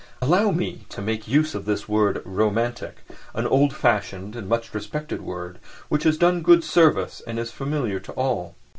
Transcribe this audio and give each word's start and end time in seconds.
(Allow 0.19 0.49
me 0.49 0.87
to 0.89 0.99
make 0.99 1.27
use 1.27 1.53
of 1.53 1.65
this 1.65 1.87
word 1.87 2.23
"romantic"—an 2.25 3.45
old 3.45 3.71
fashioned 3.75 4.35
and 4.35 4.49
much 4.49 4.73
respected 4.73 5.21
word 5.21 5.59
which 5.89 6.05
has 6.05 6.17
done 6.17 6.41
good 6.41 6.63
service 6.63 7.21
and 7.27 7.37
is 7.37 7.51
familiar 7.51 7.99
to 7.99 8.11
all.) 8.13 8.55